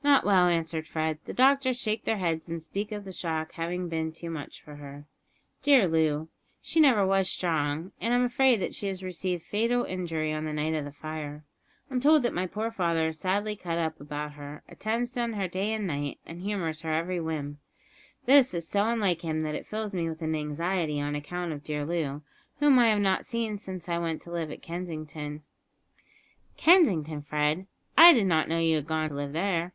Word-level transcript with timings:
"Not 0.00 0.24
well," 0.24 0.48
answered 0.48 0.86
Fred; 0.86 1.18
"the 1.26 1.34
doctors 1.34 1.78
shake 1.78 2.04
their 2.06 2.16
heads 2.16 2.48
and 2.48 2.62
speak 2.62 2.92
of 2.92 3.04
the 3.04 3.12
shock 3.12 3.52
having 3.52 3.90
been 3.90 4.10
too 4.10 4.30
much 4.30 4.62
for 4.62 4.76
her. 4.76 5.04
Dear 5.60 5.86
Loo, 5.86 6.28
she 6.62 6.80
never 6.80 7.04
was 7.06 7.28
strong, 7.28 7.92
and 8.00 8.14
I'm 8.14 8.24
afraid 8.24 8.58
that 8.62 8.72
she 8.74 8.86
has 8.86 9.02
received 9.02 9.42
fatal 9.42 9.84
injury 9.84 10.32
on 10.32 10.46
the 10.46 10.54
night 10.54 10.72
of 10.72 10.86
the 10.86 10.92
fire. 10.92 11.44
I'm 11.90 12.00
told 12.00 12.22
that 12.22 12.32
my 12.32 12.46
poor 12.46 12.70
father 12.70 13.08
is 13.08 13.18
sadly 13.18 13.54
cut 13.54 13.76
up 13.76 14.00
about 14.00 14.32
her 14.32 14.62
attends 14.66 15.14
on 15.18 15.34
her 15.34 15.42
night 15.46 15.56
and 15.56 15.88
day, 15.90 16.18
and 16.24 16.40
humours 16.40 16.80
her 16.80 16.94
every 16.94 17.20
whim. 17.20 17.58
This 18.24 18.54
is 18.54 18.66
so 18.66 18.88
unlike 18.88 19.20
him 19.20 19.42
that 19.42 19.54
it 19.54 19.66
fills 19.66 19.92
me 19.92 20.08
with 20.08 20.22
anxiety 20.22 21.02
on 21.02 21.16
account 21.16 21.52
of 21.52 21.62
dear 21.64 21.84
Loo, 21.84 22.22
whom 22.60 22.78
I 22.78 22.88
have 22.88 23.00
not 23.00 23.26
seen 23.26 23.58
since 23.58 23.90
I 23.90 23.98
went 23.98 24.22
to 24.22 24.32
live 24.32 24.50
at 24.50 24.62
Kensington." 24.62 25.42
"Kensington, 26.56 27.20
Fred? 27.20 27.66
I 27.98 28.14
did 28.14 28.26
not 28.26 28.48
know 28.48 28.58
you 28.58 28.76
had 28.76 28.86
gone 28.86 29.10
to 29.10 29.14
live 29.14 29.32
there." 29.32 29.74